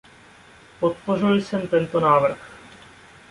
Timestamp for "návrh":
1.99-2.57